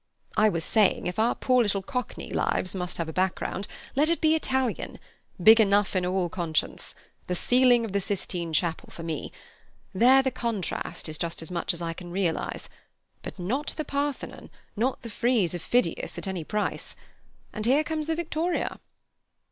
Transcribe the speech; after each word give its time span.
"I 0.35 0.49
was 0.49 0.65
saying, 0.65 1.05
if 1.05 1.19
our 1.19 1.35
poor 1.35 1.61
little 1.61 1.83
Cockney 1.83 2.31
lives 2.31 2.73
must 2.73 2.97
have 2.97 3.07
a 3.07 3.13
background, 3.13 3.67
let 3.95 4.09
it 4.09 4.19
be 4.19 4.33
Italian. 4.33 4.97
Big 5.39 5.61
enough 5.61 5.95
in 5.95 6.07
all 6.07 6.27
conscience. 6.27 6.95
The 7.27 7.35
ceiling 7.35 7.85
of 7.85 7.91
the 7.91 8.01
Sistine 8.01 8.51
Chapel 8.51 8.89
for 8.89 9.03
me. 9.03 9.31
There 9.93 10.23
the 10.23 10.31
contrast 10.31 11.07
is 11.07 11.19
just 11.19 11.43
as 11.43 11.51
much 11.51 11.71
as 11.71 11.83
I 11.83 11.93
can 11.93 12.09
realize. 12.09 12.67
But 13.21 13.37
not 13.37 13.75
the 13.77 13.85
Parthenon, 13.85 14.49
not 14.75 15.03
the 15.03 15.09
frieze 15.11 15.53
of 15.53 15.61
Phidias 15.61 16.17
at 16.17 16.27
any 16.27 16.43
price; 16.43 16.95
and 17.53 17.67
here 17.67 17.83
comes 17.83 18.07
the 18.07 18.15
victoria." 18.15 18.79